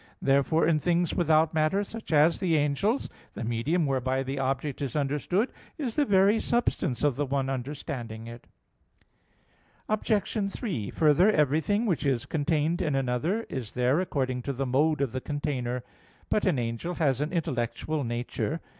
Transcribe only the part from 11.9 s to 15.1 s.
is contained in another is there according to the mode